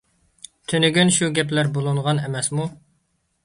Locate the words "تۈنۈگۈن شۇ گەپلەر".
0.71-1.71